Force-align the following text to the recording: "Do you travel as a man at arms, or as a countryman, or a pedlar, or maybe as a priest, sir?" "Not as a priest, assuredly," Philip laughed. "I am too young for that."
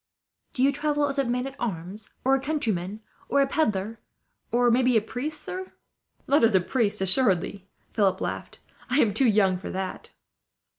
"Do 0.53 0.63
you 0.63 0.71
travel 0.71 1.07
as 1.07 1.19
a 1.19 1.25
man 1.25 1.45
at 1.45 1.55
arms, 1.59 2.15
or 2.25 2.33
as 2.33 2.39
a 2.39 2.43
countryman, 2.43 3.01
or 3.29 3.39
a 3.39 3.45
pedlar, 3.45 3.99
or 4.51 4.71
maybe 4.71 4.97
as 4.97 5.03
a 5.03 5.05
priest, 5.05 5.43
sir?" 5.43 5.73
"Not 6.27 6.43
as 6.43 6.55
a 6.55 6.59
priest, 6.59 7.01
assuredly," 7.01 7.67
Philip 7.93 8.19
laughed. 8.19 8.61
"I 8.89 8.97
am 8.97 9.13
too 9.13 9.27
young 9.27 9.57
for 9.57 9.69
that." 9.69 10.09